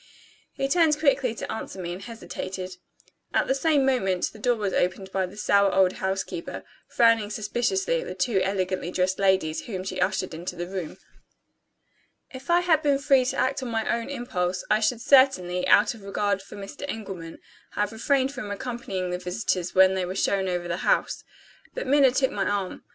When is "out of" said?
15.67-16.01